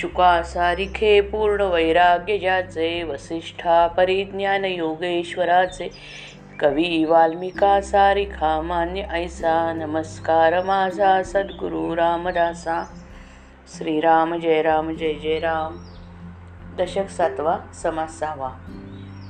[0.00, 5.90] शुकासारिखे पूर्ण वैराग्य ज्याचे वसिष्ठा परिज्ञान योगेश्वराचे
[6.60, 12.84] कवी वाल्मिका सारिखा मान्य ऐसा नमस्कार माझा सद्गुरु रामदासा
[13.76, 15.76] श्रीराम जय राम जय जय राम.
[16.78, 18.50] दशक सातवा समास सहावा.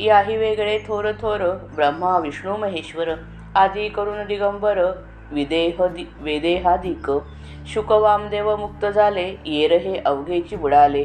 [0.00, 3.08] याही वेगळे थोर थोर ब्रह्मा विष्णू महेश्वर
[3.54, 4.78] आदी करून दिगंबर
[5.32, 7.10] विदेह दि वेदेहाधिक
[7.66, 11.04] शुक वामदेव मुक्त झाले येर हे अवघेची बुडाले.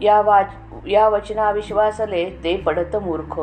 [0.00, 0.52] या वाच
[0.86, 3.40] या वचना विश्वासले ते पडत मूर्ख.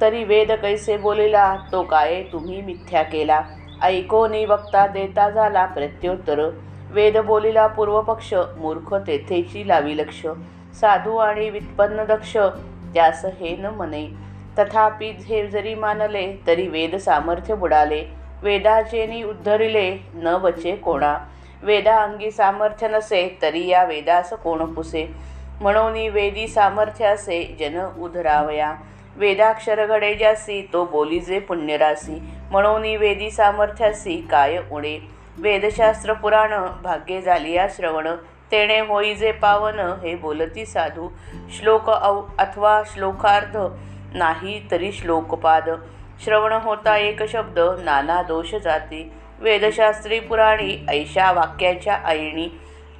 [0.00, 3.40] तरी वेद कैसे बोलिला तो काय तुम्ही मिथ्या केला.
[3.82, 6.50] ऐकोनी वक्ता देता झाला प्रत्युत्तर.
[6.90, 10.26] वेद बोलिला पूर्वपक्ष मूर्ख तेथेची लावी लक्ष.
[10.80, 12.36] साधू आणि वित्पन्न दक्ष
[12.94, 14.08] त्यास हे न मने.
[14.58, 18.04] तथापि हे जरी मानले तरी वेद सामर्थ्य बुडाले.
[18.42, 21.18] वेदाचेनी उद्धरिले न बचे कोणा.
[21.62, 25.14] वेदा अंगी सामर्थ्य नसे तरी या वेदास कोण पुसे?
[25.60, 28.74] म्हणून वेदी सामर्थ्य असे जन उधरावया.
[29.16, 32.22] वेदाक्षर घडे ज्यासी तो बोलीजे पुण्यरासी.
[32.50, 34.98] म्हणून वेदी सामर्थ्यासी काय उणे
[35.38, 38.08] वेदशास्त्र पुराण भाग्ये झाली या श्रवण.
[38.50, 41.08] तेणे होई जे पावन हे बोलती साधू.
[41.50, 43.56] श्लोक अव अथवा श्लोकार्ध
[44.14, 45.68] नाही तरी श्लोकपाद.
[46.24, 49.12] श्रवण होता एक शब्द नाना दोष जाती.
[49.40, 52.48] वेदशास्त्री पुराणी ऐशा वाक्याच्या ऐणी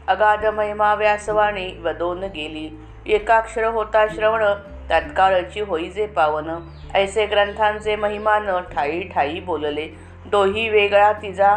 [0.08, 2.68] अगाध महिमा व्यासवाणी वदोन गेली.
[3.06, 4.44] एकाक्षर होता श्रवण
[4.90, 6.50] तत्काळची होई जे पावन.
[6.94, 9.88] ऐसे ग्रंथांचे महिमान ठाई ठाई बोलले.
[10.26, 11.56] दोही वेगळा तिजा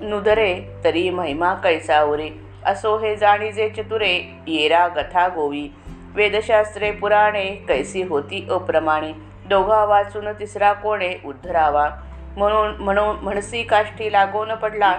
[0.00, 2.30] नुदरे तरी महिमा कैसावरे
[2.64, 4.14] असो हे जाणीजे चतुरे
[4.46, 5.68] येरा गथा गोवी.
[6.14, 9.12] वेदशास्त्रे पुराणे कैसी होती अप्रमाणे.
[9.48, 11.90] दोघा वाचून तिसरा कोणे उद्धरावा.
[12.38, 14.92] म्हणून म्हणून म्हणसी काष्ठी लागून पडला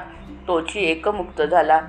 [0.48, 1.80] तोची एकमुक्त झाला.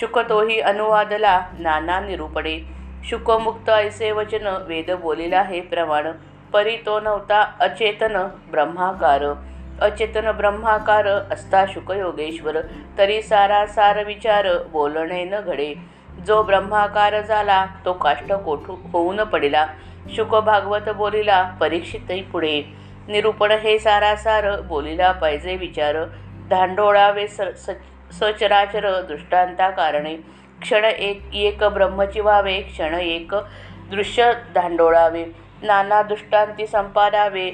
[0.00, 2.58] शुक तोही अनुवादला नाना निरूपणे.
[3.04, 6.10] शुकमुक्त ऐसे वचन वेद बोलिला हे प्रमाण.
[6.52, 8.16] परी तो नव्हता अचेतन
[8.50, 9.24] ब्रह्माकार
[9.80, 12.56] अचेतन ब्रह्माकार असता शुकयोगेश्वर
[12.98, 15.74] तरी सारा सार विचार बोलणे न घडे.
[16.26, 19.66] जो ब्रह्माकार झाला तो काष्ट कोठू होऊन पडिला.
[20.16, 22.62] शुक भागवत बोलिला परीक्षितही पुढे.
[23.08, 25.96] निरूपण हे सारासार बोलिला पाहिजे विचार.
[26.50, 27.40] धांडोळावे स
[28.12, 30.14] सचराचर दृष्टांता कारणे.
[30.62, 33.34] क्षण एक एक ब्रह्मची व्हावे क्षण एक
[33.90, 35.24] दृश्य धांडोळावे.
[35.62, 37.50] नाना दृष्टांती संपादावे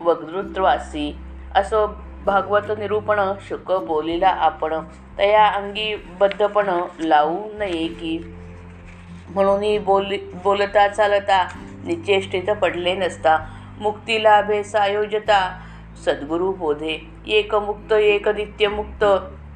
[0.00, 1.16] वक्तृत्वासी
[1.54, 1.86] असो
[2.24, 4.74] भागवत निरूपण शुक बोलिला आपण.
[5.18, 6.68] तया अंगी बद्धपण
[7.00, 8.18] लावू नये की.
[9.28, 11.46] म्हणून बोली बोलता चालता
[11.84, 13.51] निचेष्टित पडले नसता.
[13.82, 15.40] मुक्ती लाभे सायोजता.
[16.04, 16.94] सद्गुरु बोधे
[17.26, 19.04] एक मुक्त एक नित्यमुक्त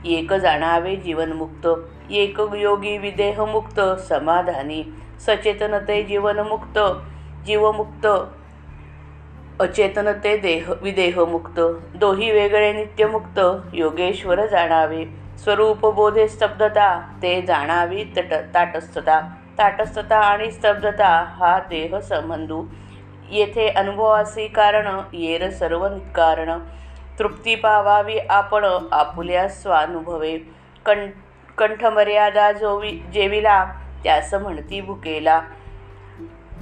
[0.07, 1.67] एक जाणावे जीवनमुक्त
[2.11, 4.83] एक योगी विदेहमुक्त समाधानी
[5.27, 6.79] सचेतनते जीवनमुक्त
[7.47, 8.07] जीवमुक्त
[9.61, 11.61] अचेतनते देह विदेहमुक्त
[11.95, 13.41] दोही वेगळे नित्यमुक्त
[13.75, 15.05] योगेश्वर जाणावे.
[15.39, 16.89] स्वरूप बोधे स्तब्धता.
[17.23, 19.21] ते जाणावी तट ताटस्थता.
[19.59, 22.65] ताटस्थता आणि स्तब्धता हा देह संबंधू.
[23.31, 26.59] येथे अनुभवासी कारण येर सर्व कारण.
[27.19, 30.39] तृप्ती पावावी आपण आपुल्या स्वानुभवे.
[30.87, 31.07] कं
[31.59, 33.65] कंठमर्यादा जोवी जेविला
[34.05, 35.41] त्यास म्हणती भुकेला.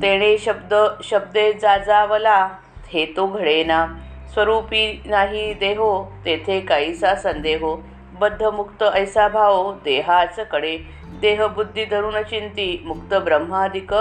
[0.02, 2.48] तेणे शब्द शब्दे जाजावला
[2.88, 3.86] हे तो घडेना.
[4.34, 7.80] स्वरूपी नाही देहो तेथे काहीसा संदेहो.
[8.12, 10.78] बद्धमुक्त ऐसा भाव देहाच कडे.
[11.04, 13.94] देहबुद्धी धरून चिंती मुक्त ब्रह्मादिक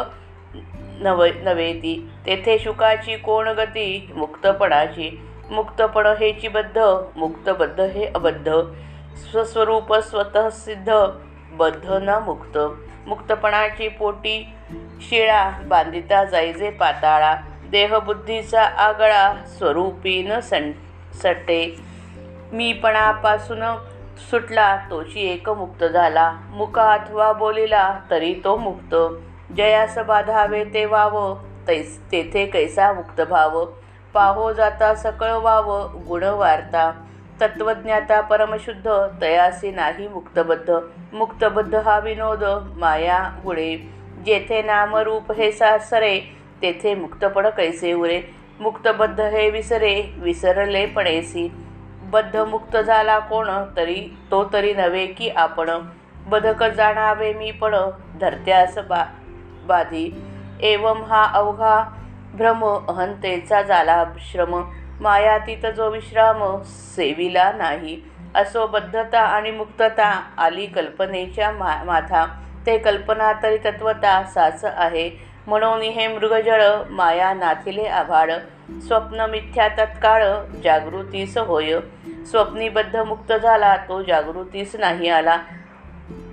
[1.03, 4.11] नव नवेती तेथे शुकाची कोण गती?
[4.15, 5.29] मुक्तपणाची.
[5.51, 6.77] मुक्तपण हेची बद्ध
[7.15, 8.51] मुक्तबद्ध हे अबद्ध.
[9.15, 10.93] स्वस्वरूप स्वतः सिद्ध
[11.51, 12.57] बद्ध न मुक्त.
[13.07, 14.53] मुक्तपणाची पोटी
[15.01, 17.35] शिळा बांधिता जायजे पाताळा.
[17.71, 20.71] देहबुद्धीचा आगळा स्वरूपी न सं
[21.13, 21.75] सटे.
[22.51, 23.63] मीपणापासून
[24.29, 26.33] सुटला तोची एक मुक्त झाला.
[26.49, 28.95] मुका अथवा बोलिला तरी तो मुक्त.
[29.57, 31.35] जयास बाधावे ते वाव
[31.67, 33.65] तैस तेथे कैसा मुक्त भाव?
[34.13, 36.91] पाहो जाता सकळ वाव गुण वार्ता.
[37.41, 38.87] तत्वज्ञाता परमशुद्ध
[39.21, 40.77] तयासी नाही मुक्तबद्ध.
[41.13, 42.43] मुक्तबद्ध हा विनोद
[42.77, 43.75] माया गुणे.
[44.25, 46.19] जेथे नामरूप हे सासरे
[46.61, 48.21] तेथे मुक्तपण कैसे उरे?
[48.59, 51.51] मुक्तबद्ध हे विसरे विसरले पणेसी.
[52.03, 53.49] बद्ध मुक्त झाला कोण?
[53.77, 55.69] तरी तो तरी नव्हे की आपण.
[56.27, 57.75] बधक जाणावे मी पण
[58.21, 59.03] धरत्यास बा
[59.67, 60.25] बाधी.
[60.61, 61.83] एवम हा अवघा
[62.33, 64.71] भ्रम अहंतेचा झाला श्रम.
[65.01, 68.01] मायातीत जो विश्राम सेविला नाही.
[68.35, 72.25] असो बद्धता आणि मुक्तता आली कल्पनेच्या मा माथा.
[72.65, 75.11] ते कल्पना तरी तत्वता साच आहे.
[75.47, 78.31] म्हणून हे मृगजळ माया नाथिले आभाळ.
[78.87, 80.25] स्वप्न मिथ्या तत्काळ
[80.63, 81.79] जागृतीस होय.
[82.25, 85.37] स्वप्नीबद्ध मुक्त झाला तो जागृतीस नाही आला.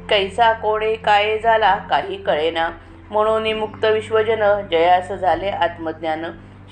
[0.09, 2.71] कैसा कोडे काय झाला काही कळेना.
[3.11, 6.25] म्हणून मुक्त विश्वजन जयास झाले आत्मज्ञान.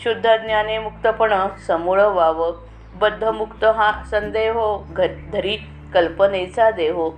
[0.02, 1.34] शुद्ध ज्ञाने मुक्तपण
[1.66, 2.52] समूळ व्हावं.
[2.94, 4.52] बद्धमुक्त हा संदेह
[4.90, 5.00] घ
[5.32, 5.56] धरी
[5.94, 7.12] कल्पनेचा देहो.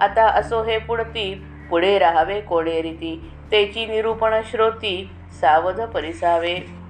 [0.00, 3.30] आता असो हे पुढती पुढे राहावे कोडे रीती.
[3.52, 6.83] तेची निरूपण श्रोती सावध परिसावे.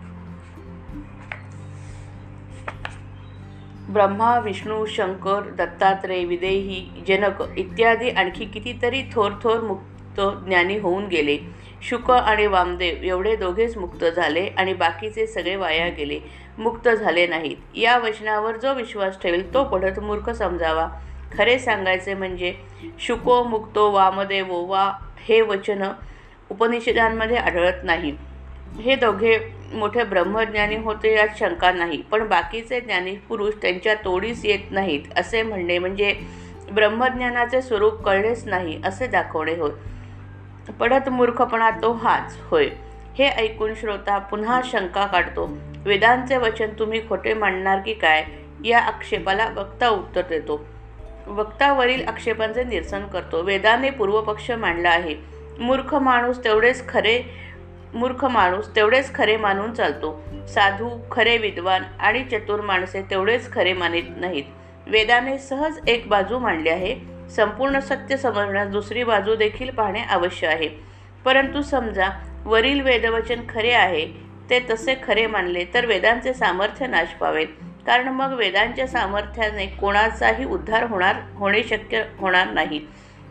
[3.89, 11.39] ब्रह्मा विष्णू शंकर दत्तात्रय विदेही जनक इत्यादी आणखी कितीतरी थोर थोर मुक्त ज्ञानी होऊन गेले.
[11.83, 16.19] शुक आणि वामदेव एवढे दोघेच मुक्त झाले आणि बाकीचे सगळे वाया गेले.
[16.59, 17.57] मुक्त झाले नाहीत.
[17.77, 20.89] या वचनावर जो विश्वास ठेवेल तो पढत मूर्ख समजावा.
[21.39, 22.55] खरे सांगायचे म्हणजे
[22.99, 24.93] शुको मुक्तो वामदेवो वा
[25.29, 25.83] हे वचन
[26.51, 28.17] उपनिषदांमध्ये आढळत नाही.
[28.81, 29.39] हे दोघे
[29.75, 32.03] मोठे ब्रह्मज्ञानी होते यात शंका नाही.
[32.03, 36.17] पण बाकीचे ज्ञानी पुरुष त्यांच्या तोडीस येत नाहीत असे म्हणणे म्हणजे
[36.73, 39.71] ब्रह्मज्ञानाचे स्वरूप कळलेच नाही असे दाखवणे होय.
[40.81, 42.69] पडत मूर्खपणा तो हाच होय.
[43.19, 48.25] हे ऐकून श्रोता पुन्हा शंका काढतो वेदांचे वचन तुम्ही खोटे मांडणार की काय?
[48.65, 50.67] या आक्षेपाला वक्ता उत्तर देतो.
[51.27, 53.43] वक्तावरील आक्षेपांचे निरसन करतो.
[53.43, 55.15] वेदाने पूर्वपक्ष मांडला आहे.
[55.59, 57.23] मूर्ख माणूस तेवढेच खरे
[57.95, 60.25] मूर्ख माणूस तेवढेच खरे मानून चालतो.
[60.49, 64.45] साधू खरे विद्वान आणि चतुर माणसे तेवढेच खरे मानित नाहीत.
[64.87, 66.97] वेदाने सहज एक बाजू मांडली आहे.
[67.31, 70.69] संपूर्ण सत्य समजण्यास दुसरी बाजू देखील पाहणे आवश्यक आहे.
[71.25, 72.09] परंतु समजा
[72.45, 74.07] वरील वेदवचन खरे आहे
[74.51, 77.47] ते तसे खरे मानले तर वेदांचे सामर्थ्य नाश पावेल
[77.87, 82.81] कारण मग वेदांच्या सामर्थ्याने कोणाचाही उद्धार होणार होणे शक्य होणार नाही.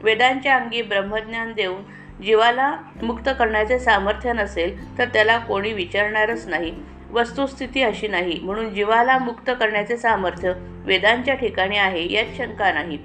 [0.04, 1.82] वेदांच्या अंगी ब्रह्मज्ञान देऊन
[2.22, 2.72] जीवाला
[3.04, 6.74] मुक्त करण्याचे सामर्थ्य नसेल तर त्याला कोणी विचारणारच नाही.
[7.12, 8.40] वस्तुस्थिती अशी नाही.
[8.44, 10.54] म्हणून जीवाला मुक्त करण्याचे सामर्थ्य
[10.86, 12.98] वेदांच्या ठिकाणी आहे यात शंका नाही.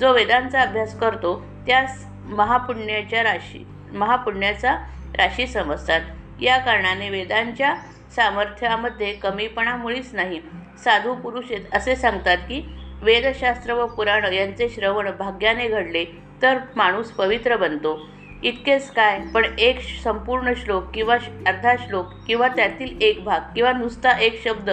[0.00, 1.34] जो वेदांचा अभ्यास करतो
[1.66, 4.76] त्यास महापुण्याच्या राशी महापुण्याचा
[5.16, 6.00] राशी समजतात.
[6.40, 7.74] या कारणाने वेदांच्या
[8.16, 10.40] सामर्थ्यामध्ये कमीपणा मुळीच नाही.
[10.84, 12.62] साधू पुरुष असे सांगतात की
[13.02, 16.04] वेदशास्त्र व पुराण यांचे श्रवण भाग्याने घडले
[16.42, 17.98] तर माणूस पवित्र बनतो.
[18.42, 19.20] इतकेच काय?
[19.34, 21.14] पण एक संपूर्ण श्लोक किंवा
[21.46, 24.70] अर्धा श्लोक किंवा त्यातील एक भाग किंवा नुसता एक शब्द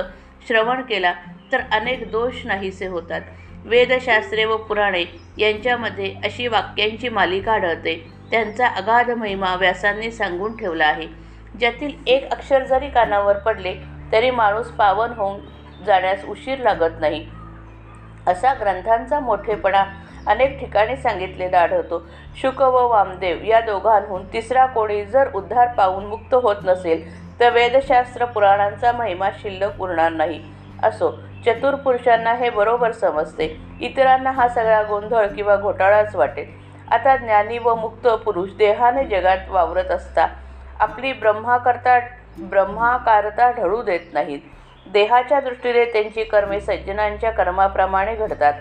[0.48, 1.14] श्रवण केला
[1.52, 3.22] तर अनेक दोष नाहीसे होतात.
[3.66, 5.04] वेदशास्त्रे व पुराणे
[5.38, 7.96] यांच्यामध्ये अशी वाक्यांची मालिका आढळते.
[8.32, 11.08] त्यांचा अगाध महिमा व्यासांनी सांगून ठेवला आहे.
[11.60, 13.76] ज्यातील एक अक्षर जरी कानावर पडले
[14.12, 15.40] तरी माणूस पावन होऊन
[15.86, 17.26] जाण्यास उशीर लागत नाही.
[18.28, 19.84] असा ग्रंथांचा मोठेपणा
[20.28, 22.02] अनेक ठिकाणी सांगितलेला आढळतो
[22.42, 27.04] शुक व वामदेव या दोघांहून तिसरा कोणी जर उद्धार पाहून मुक्त होत नसेल
[27.40, 30.42] तर वेदशास्त्र पुराणांचा महिमा शिल्लक उरणार नाही
[30.84, 31.10] असो.
[31.46, 33.48] चतुर पुरुषांना हे बरोबर समजते.
[33.82, 36.46] इतरांना हा सगळा गोंधळ किंवा घोटाळाच वाटेल.
[36.92, 40.28] आता ज्ञानी व मुक्त पुरुष देहाने जगात वावरत असता
[40.80, 42.00] आपली ब्रह्माकरता
[42.40, 44.40] ब्रह्माकारता ढळू देत नाहीत.
[44.94, 48.54] देहाच्या दृष्टीने त्यांची कर्मे सज्जनांच्या कर्माप्रमाणे घडतात.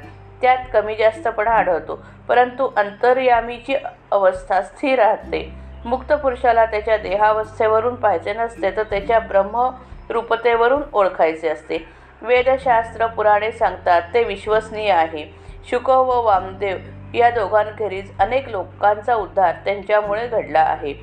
[0.43, 1.99] त्यात कमी जास्तपणा आढळतो.
[2.29, 3.75] परंतु अंतर्यामीची
[4.11, 5.49] अवस्था स्थिर राहते.
[5.85, 11.79] मुक्त पुरुषाला त्याच्या देहावस्थेवरून पाहायचे नसते तर त्याच्या ब्रह्मरूपतेवरून ओळखायचे असते.
[12.23, 15.25] वेदशास्त्र पुराणे सांगतात ते विश्वसनीय आहे.
[15.71, 16.77] शुक व वामदेव
[17.15, 20.95] या दोघांखेरीज अनेक लोकांचा उद्धार त्यांच्यामुळे घडला आहे.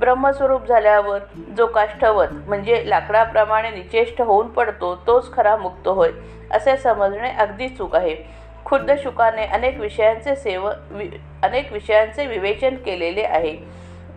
[0.00, 1.18] ब्रह्मस्वरूप झाल्यावर
[1.56, 6.10] जो काष्ठवत म्हणजे लाकडाप्रमाणे निचेष्ट होऊन पडतो तोच खरा मुक्त होय
[6.50, 8.16] असे समजणे अगदी चूक आहे.
[8.64, 11.08] खुद्द शुकाने अनेक विषयांचे सेव वि
[11.42, 13.56] अनेक विषयांचे विवेचन केलेले आहे.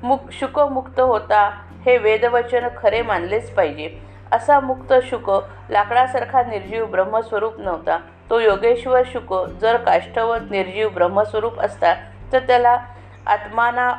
[0.04, 1.50] मुक शुक मुक्त होता
[1.86, 3.90] हे वेदवचन खरे मानलेच पाहिजे.
[4.32, 5.30] असा मुक्त शुक
[5.70, 7.98] लाकडासारखा निर्जीव ब्रह्मस्वरूप नव्हता.
[8.30, 11.94] तो योगेश्वर शुक जर काष्ठवत निर्जीव ब्रह्मस्वरूप असता
[12.34, 12.78] तर त्याला
[13.28, 13.90] आत्माना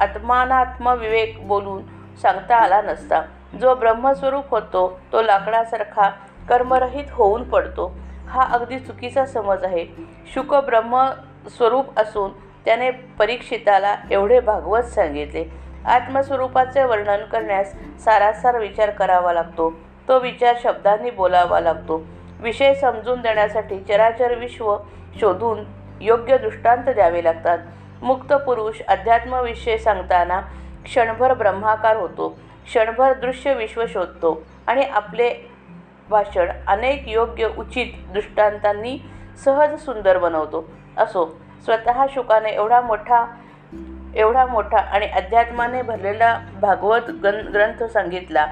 [0.00, 1.82] आत्मानात्मविवेक बोलून
[2.22, 3.20] सांगता आला नसता.
[3.60, 6.08] जो ब्रह्मस्वरूप होतो तो लाकडासारखा
[6.48, 7.94] कर्मरहित होऊन पडतो.
[8.28, 9.86] हा अगदी चुकीचा समज आहे.
[10.34, 12.30] शुक ब्रह्मस्वरूप असून
[12.64, 15.44] त्याने परीक्षिताला एवढे भागवत सांगितले.
[15.84, 17.72] आत्मस्वरूपाचे वर्णन करण्यास
[18.04, 19.70] सारासार विचार करावा लागतो.
[20.08, 22.06] तो विचार शब्दांनी बोलावा लागतो.
[22.40, 24.76] विषय समजून देण्यासाठी चराचर विश्व
[25.20, 25.64] शोधून
[26.00, 27.58] योग्य दृष्टांत द्यावे लागतात.
[28.02, 30.40] मुक्त पुरुष अध्यात्मविषय सांगताना
[30.84, 32.28] क्षणभर ब्रह्माकार होतो.
[32.66, 35.50] क्षणभर दृश्य विश्व शोधतो आणि आपले
[36.10, 38.98] भाषण अनेक योग्य उचित दृष्टांतांनी
[39.44, 40.68] सहज सुंदर बनवतो.
[40.96, 43.24] असो स्वतः शुकाने एवढा मोठा
[44.14, 48.46] एवढा मोठा आणि अध्यात्माने भरलेला भागवत गण ग्रंथ सांगितला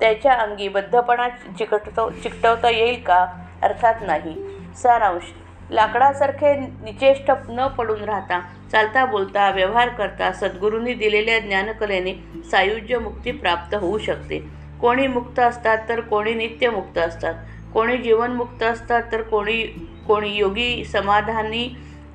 [0.00, 3.26] त्याच्या अंगी बद्धपणा चिकटतो चिकटवता येईल का?
[3.62, 4.34] अर्थात नाही.
[4.76, 5.22] सारांश
[5.70, 8.40] लाकडासारखे निचेष्ट न पडून राहता
[8.72, 12.14] चालता बोलता व्यवहार करता सद्गुरूंनी दिलेल्या ज्ञानकलेने
[12.50, 14.61] सायुज्य मुक्ती प्राप्त होऊ शकते.
[14.82, 17.34] कोणी मुक्त असतात तर कोणी नित्यमुक्त असतात.
[17.74, 19.62] कोणी जीवनमुक्त असतात तर कोणी
[20.06, 21.68] कोणी योगी समाधानी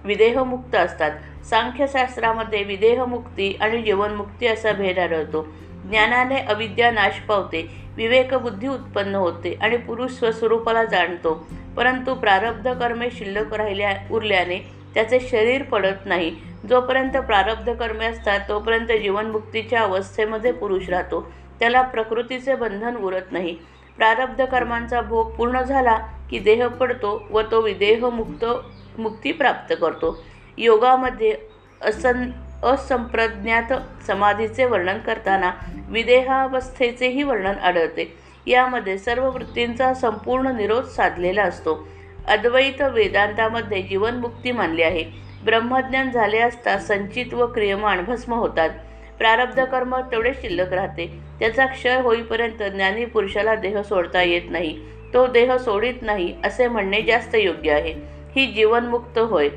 [0.05, 1.12] विदेहमुक्त असतात.
[1.50, 5.47] सांख्यशास्त्रामध्ये विदेहमुक्ती आणि जीवनमुक्ती असा भेद आढळतो.
[5.89, 11.47] ज्ञानाने अविद्या नाश पावते विवेकबुद्धी उत्पन्न होते आणि पुरुष स्वस्वरूपाला जाणतो.
[11.77, 14.59] परंतु प्रारब्ध कर्मे शिल्लक राहिल्या उरल्याने
[14.93, 16.36] त्याचे शरीर पडत नाही.
[16.69, 21.31] जोपर्यंत प्रारब्ध कर्मे असतात तोपर्यंत जीवनमुक्तीच्या अवस्थेमध्ये पुरुष राहतो.
[21.60, 23.58] त्याला प्रकृतीचे बंधन उरत नाही.
[23.98, 25.98] प्रारब्ध कर्मांचा भोग पूर्ण झाला
[26.30, 28.46] की देह पडतो व तो विदेहमुक्त
[29.00, 30.24] मुक्ती प्राप्त करतो.
[30.58, 31.36] योगामध्ये
[31.82, 32.24] असं
[32.64, 33.74] असंप्रज्ञात
[34.08, 35.52] समाधीचे वर्णन करताना
[35.90, 38.14] विदेहावस्थेचेही वर्णन आढळते.
[38.48, 41.88] यामध्ये सर्व वृत्तींचा संपूर्ण निरोध साधलेला असतो.
[42.28, 45.04] अद्वैत वेदांतामध्ये जीवनमुक्ती मानली आहे.
[45.46, 48.70] ब्रह्मज्ञान झाले असता संचित व क्रियमाण भस्म होतात.
[49.17, 51.19] प्रारब्ध कर्म तेवढे शिल्लक राहते.
[51.39, 54.79] त्याचा क्षय होईपर्यंत ज्ञानी पुरुषाला देह सोडता येत नाही.
[55.13, 57.93] तो देह सोडित नाही असे म्हणणे जास्त योग्य आहे.
[58.36, 59.50] ही जीवनमुक्त होय.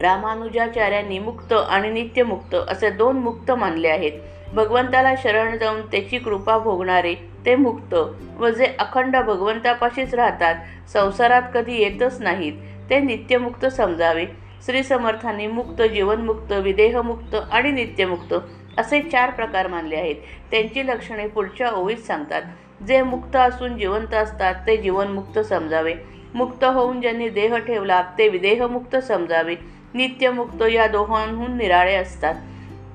[0.00, 4.12] रामानुजाचार्यांनी मुक्त आणि नित्यमुक्त असे दोन मुक्त मानले आहेत.
[4.54, 7.14] भगवंताला शरण जाऊन त्याची कृपा भोगणारे
[7.46, 7.94] ते मुक्त
[8.38, 10.54] व जे अखंड भगवंतापाशीच राहतात
[10.88, 12.52] संसारात कधी येतच नाहीत.
[12.90, 14.26] ते नित्यमुक्त समजावे.
[14.66, 18.34] श्री समर्थांनी मुक्त जीवनमुक्त विदेहमुक्त आणि नित्यमुक्त
[18.78, 20.14] असे चार प्रकार मानले आहेत.
[20.50, 22.42] त्यांची लक्षणे पुढच्या ओळीत सांगतात.
[22.88, 25.94] जे मुक्त असून जिवंत असतात ते जीवनमुक्त समजावे.
[26.34, 29.54] मुक्त होऊन ज्यांनी देह ठेवला ते विदेहमुक्त समजावे.
[29.94, 32.34] नित्यमुक्त या दोहोंहून निराळे असतात.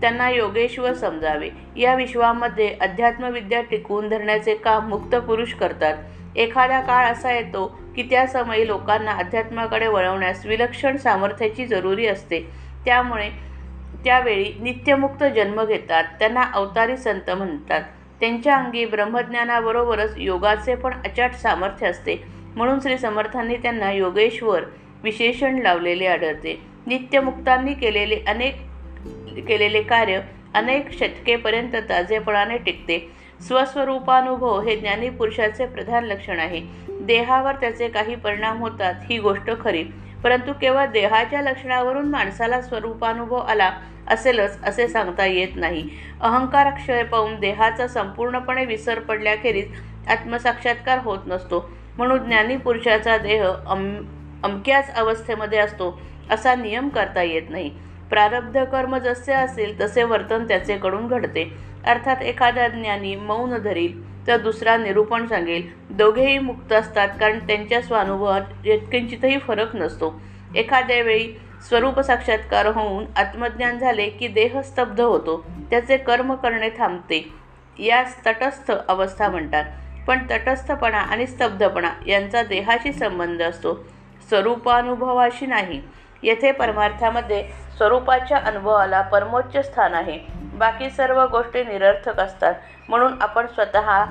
[0.01, 1.49] त्यांना योगेश्वर समजावे.
[1.77, 5.97] या विश्वामध्ये अध्यात्मविद्या टिकवून धरण्याचे काम मुक्त पुरुष करतात.
[6.35, 12.39] एखादा काळ असा येतो की त्या समयी लोकांना अध्यात्माकडे वळवण्यास विलक्षण सामर्थ्याची जरुरी असते.
[12.85, 13.29] त्यामुळे
[14.03, 17.81] त्यावेळी नित्यमुक्त जन्म घेतात त्यांना अवतारी संत म्हणतात.
[18.19, 22.23] त्यांच्या अंगी ब्रह्मज्ञानाबरोबरच योगाचे पण अचाट सामर्थ्य असते.
[22.55, 24.63] म्हणून श्री समर्थांनी त्यांना योगेश्वर
[25.03, 26.61] विशेषण लावलेले आढळते.
[26.87, 28.55] नित्यमुक्तांनी केलेले अनेक
[29.47, 30.19] केलेले कार्य
[30.53, 33.11] अनेक शतकेपर्यंत ताजेपणाने टिकते.
[33.41, 36.61] स्वस्वरूपानुभव हे ज्ञानी पुरुषाचे प्रधान लक्षण आहे.
[36.89, 39.83] देहावर त्याचे काही परिणाम होतात ही गोष्ट खरी.
[40.23, 43.71] परंतु केवळ देहाच्या लक्षणावरून माणसाला स्वरूपानुभव आला
[44.07, 45.89] असेलच असे सांगता येत नाही.
[46.21, 49.67] अहंकार क्षय पाहून देहाचा संपूर्णपणे विसर पडल्याखेरीज
[50.07, 51.69] आत्मसाक्षात्कार होत नसतो.
[51.97, 53.95] म्हणून ज्ञानी पुरुषाचा देह अम
[54.43, 57.71] अमक्याच अवस्थेमध्ये असतो असा नियम करता येत नाही.
[58.09, 61.68] प्रारब्ध कर्म जसे असेल तसे वर्तन त्याचेकडून घडते.
[61.85, 65.69] अर्थात एखादा ज्ञानी मौन धरील तर दुसरा निरूपण सांगेल.
[65.89, 70.21] दोघेही मुक्त असतात कारण त्यांच्या स्वानुभवात यत्किंचितही फरक नसतो.
[70.55, 71.33] एखाद्या वेळी
[71.69, 75.45] स्वरूप साक्षात्कार होऊन आत्मज्ञान झाले की देह स्तब्ध होतो.
[75.69, 77.33] त्याचे कर्म करणे थांबते.
[77.79, 79.63] यास तटस्थ अवस्था म्हणतात.
[80.07, 83.73] पण तटस्थपणा आणि स्तब्धपणा यांचा देहाशी संबंध असतो.
[84.29, 85.81] स्वरूपानुभवाशी नाही.
[86.23, 87.43] येथे परमार्थामध्ये
[87.77, 90.17] स्वरूपाच्या अनुभवाला परमोच्च स्थान आहे.
[90.53, 92.53] बाकी सर्व गोष्टी निरर्थक असतात.
[92.89, 94.05] म्हणून आपण स्वतः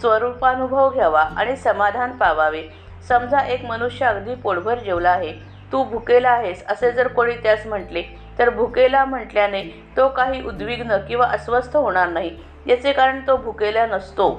[0.00, 2.62] स्वरूपानुभव घ्यावा आणि समाधान पावावे.
[3.08, 5.32] समजा एक मनुष्य अगदी पोटभर जेवला आहे.
[5.72, 8.02] तू भुकेला आहेस असे जर कोणी त्यास म्हटले
[8.38, 9.62] तर भुकेला म्हटल्याने
[9.96, 12.30] तो काही उद्विग्न किंवा अस्वस्थ होणार नाही.
[12.66, 14.30] याचे कारण तो भुकेला नसतो.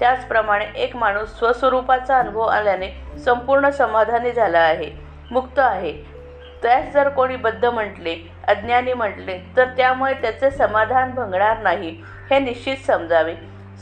[0.00, 2.88] त्याचप्रमाणे एक माणूस स्वस्वरूपाचा अनुभव आल्याने
[3.18, 4.90] संपूर्ण समाधानी झाला आहे
[5.30, 5.92] मुक्त आहे.
[6.62, 8.16] त्यास जर कोणी बद्ध म्हटले
[8.48, 12.00] अज्ञानी म्हटले तर त्यामुळे त्याचे समाधान भंगणार नाही
[12.30, 13.34] हे निश्चित समजावे.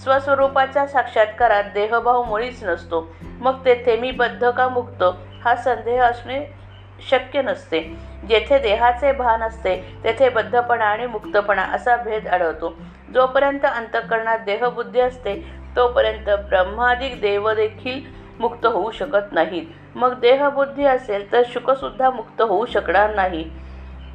[0.02, 3.14] स्वस्वरूपाच्या साक्षात्कारात देहभाव मुळीच नसतो.
[3.22, 5.02] मग तेथे मी बद्ध का मुक्त?
[5.44, 6.40] हा संदेह असणे
[7.10, 7.80] शक्य नसते.
[8.28, 12.74] जेथे देहाचे भान असते तेथे बद्धपणा आणि मुक्तपणा असा भेद आढळतो.
[13.14, 15.34] जोपर्यंत अंतःकरणात देहबुद्धी असते
[15.76, 19.66] तोपर्यंत ब्रह्मादिक देव देखील मुक्त होऊ शकत नाहीत.
[19.94, 23.44] मग देहबुद्धी असेल तर शुकसुद्धा मुक्त होऊ शकणार नाही.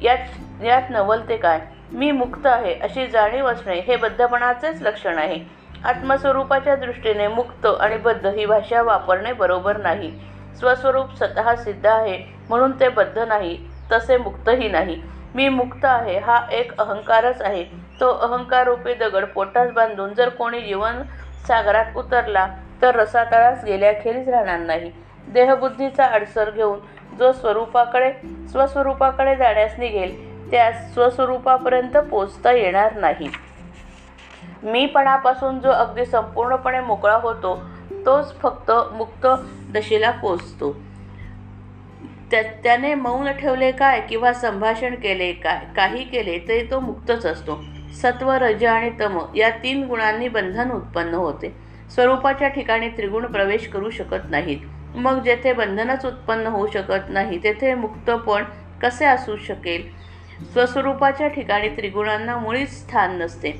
[0.02, 1.60] यात यात नवलते काय?
[1.92, 5.38] मी मुक्त आहे अशी जाणीव असणे हे बद्धपणाचेच लक्षण आहे.
[5.84, 10.10] आत्मस्वरूपाच्या दृष्टीने मुक्त आणि बद्ध ही भाषा वापरणे बरोबर नाही.
[10.58, 12.18] स्वस्वरूप स्वतः सिद्ध आहे
[12.48, 13.56] म्हणून ते बद्ध नाही
[13.92, 15.00] तसे मुक्तही नाही.
[15.34, 17.64] मी मुक्त आहे हा एक अहंकारच आहे.
[18.00, 21.02] तो अहंकार रूपी दगड पोटास बांधून जर कोणी जीवन
[21.48, 22.46] सागरात उतरला
[22.82, 24.90] तर रसातळास गेल्याखेरीज राहणार नाही.
[25.28, 26.78] देहबुद्धीचा अडसर घेऊन
[27.18, 28.12] जो स्वरूपाकडे
[28.48, 30.14] स्वस्वरूपाकडे जाण्यास निघेल
[30.50, 33.28] त्यास स्वस्वरूपापर्यंत पोचता येणार नाही.
[34.62, 37.54] मीपणापासून जो अगदी संपूर्णपणे मोकळा होतो
[38.06, 39.26] तोच फक्त मुक्त
[39.72, 40.72] दशेला पोचतो.
[42.30, 47.60] त्या त्याने मौन ठेवले काय किंवा संभाषण केले काय काही केले तरी तो मुक्तच असतो.
[48.02, 51.54] सत्व रज आणि तम या तीन गुणांनी बंधन उत्पन्न होते.
[51.90, 54.58] स्वरूपाच्या ठिकाणी त्रिगुण प्रवेश करू शकत नाहीत.
[54.94, 58.44] मग जेथे बंधनच उत्पन्न होऊ शकत नाही तेथे मुक्तपण
[58.82, 59.88] कसे असू शकेल?
[60.52, 63.52] स्वस्वरूपाच्या ठिकाणी त्रिगुणांना मुळीच स्थान नसते.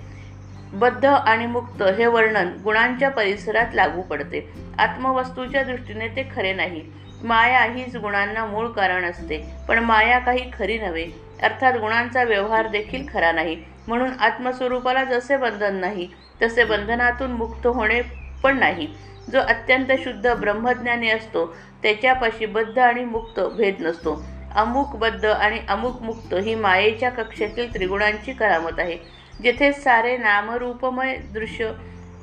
[0.72, 4.52] बद्ध आणि मुक्त हे वर्णन गुणांच्या परिसरात लागू पडते.
[4.78, 6.82] आत्मवस्तूच्या दृष्टीने ते खरे नाही.
[7.24, 11.06] माया हीच गुणांना मूळ कारण असते पण माया काही खरी नव्हे.
[11.42, 13.56] अर्थात गुणांचा व्यवहार देखील खरा नाही.
[13.88, 16.08] म्हणून आत्मस्वरूपाला जसे बंधन नाही
[16.42, 18.00] तसे बंधनातून मुक्त होणे
[18.42, 18.88] पण नाही.
[19.32, 21.46] जो अत्यंत शुद्ध ब्रह्मज्ञानी असतो
[21.82, 24.24] त्याच्यापाशी बद्ध आणि मुक्त भेद नसतो.
[24.54, 28.98] अमुक बद्ध आणि अमुक मुक्त ही मायेच्या कक्षेतील त्रिगुणांची करामत आहे.
[29.42, 31.72] जेथे सारे नामरूपमय दृश्य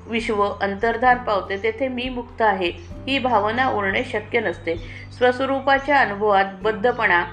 [0.07, 2.71] विश्व अंतर्धान पावते तेथे मी मुक्त आहे
[3.07, 4.75] ही भावना उरणे शक्य नसते.
[5.17, 7.23] स्वस्वरूपाच्या अनुभवात बद्धपणा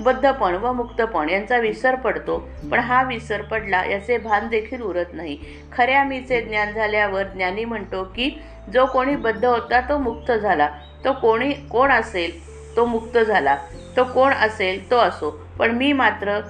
[0.00, 2.48] बद्धपण व मुक्तपण यांचा विसर पडतो.
[2.70, 5.38] पण हा विसर पडला याचे भान देखील उरत नाही.
[5.72, 8.30] खऱ्या मीचे ज्ञान झाल्यावर ज्ञानी म्हणतो की
[8.72, 10.68] जो कोणी बद्ध होता तो मुक्त झाला.
[11.04, 12.38] तो कोणी कोण असेल
[12.76, 13.56] तो मुक्त झाला.
[13.96, 15.30] तो कोण असेल तो असो.
[15.58, 16.40] पण मी मात्र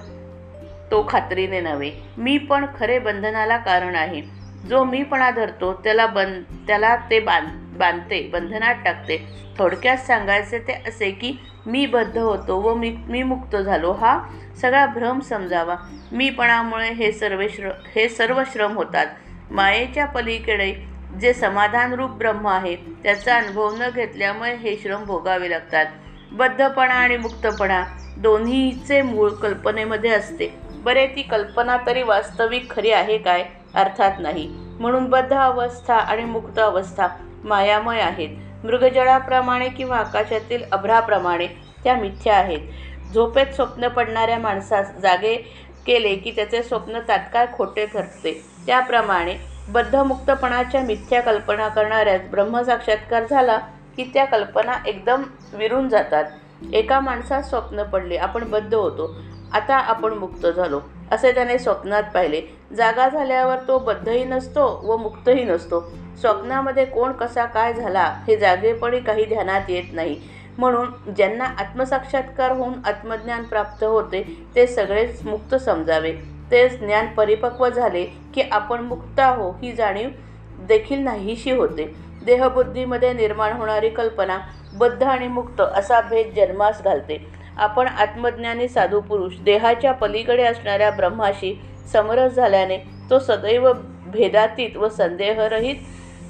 [0.91, 1.91] तो खात्रीने नव्हे.
[2.17, 4.38] मी पण खरे बंधनाला कारण आहे.
[4.67, 7.47] जो मीपणा धरतो त्याला बंद त्याला ते बांध
[7.77, 9.17] बांधते बंधनात टाकते.
[9.57, 11.33] थोडक्यात सांगायचे ते असे की
[11.65, 14.19] मी बद्ध होतो व मी मी मुक्त झालो हा
[14.61, 15.75] सगळा भ्रम समजावा.
[16.11, 19.07] मीपणामुळे हे सर्व श्र हे सर्व श्रम होतात.
[19.51, 20.71] मायेच्या पलीकडे
[21.21, 25.85] जे समाधानरूप ब्रह्म आहे त्याचा अनुभव न घेतल्यामुळे हे श्रम भोगावे लागतात.
[26.31, 27.83] बद्धपणा आणि मुक्तपणा
[28.17, 30.47] दोन्हीचे मूळ कल्पनेमध्ये असते.
[30.83, 33.45] बरे ती कल्पना तरी वास्तविक खरी आहे काय?
[33.75, 34.47] अर्थात नाही.
[34.79, 37.07] म्हणून बद्ध अवस्था आणि मुक्त अवस्था
[37.43, 38.29] मायामय आहेत.
[38.63, 41.47] मृगजळाप्रमाणे किंवा आकाशातील अभ्राप्रमाणे
[41.83, 42.59] त्या मिथ्या आहेत.
[43.13, 45.35] झोपेत स्वप्न पडणाऱ्या माणसास जागे
[45.85, 48.45] केले की त्याचे स्वप्न तात्काळ खोटे ठरते.
[48.65, 49.35] त्याप्रमाणे
[49.69, 53.57] बद्धमुक्तपणाच्या मिथ्या कल्पना करणाऱ्यास ब्रह्मसाक्षात्कार झाला
[53.97, 56.25] की त्या कल्पना एकदम विरून जातात.
[56.73, 59.15] एका माणसास स्वप्न पडले आपण बद्ध होतो.
[59.53, 60.79] आता आपण मुक्त झालो.
[61.11, 62.41] असे त्याने स्वप्नात पाहिले.
[62.77, 65.79] जागा झाल्यावर तो बद्धही नसतो व मुक्तही नसतो.
[66.21, 70.19] स्वप्नामध्ये कोण कसा काय झाला हे जागेपणी काही ध्यानात येत नाही.
[70.57, 74.23] म्हणून ज्यांना आत्मसाक्षात्कार होऊन आत्मज्ञान प्राप्त होते
[74.55, 76.11] ते सगळेच मुक्त समजावे.
[76.51, 80.09] ते ज्ञान परिपक्व झाले की आपण मुक्त आहो ही जाणीव
[80.59, 81.95] देखील नाहीशी होते.
[82.25, 84.37] देहबुद्धीमध्ये निर्माण होणारी कल्पना
[84.73, 87.38] बद्ध आणि मुक्त असा भेद जन्मास घालते.
[87.59, 92.77] आपण आत्मज्ञानी साधू पुरुष देहाच्या पलीकडे असणाऱ्या ब्रह्माशी समरस झाल्याने
[93.09, 93.71] तो सदैव
[94.05, 95.75] भेदातीत व संदेहरहित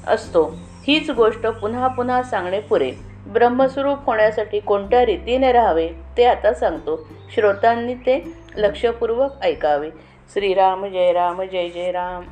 [0.08, 0.58] असतो.
[0.88, 2.92] हीच गोष्ट पुन्हा पुन्हा सांगणे पुरे.
[3.28, 7.08] ब्रह्मस्वरूप होण्यासाठी कोणत्या रीतीने राहावे ते आता सांगतो.
[7.36, 9.90] श्रोतांनी ते लक्षपूर्वक ऐकावे.
[10.34, 12.24] श्रीराम जय राम जय जय राम.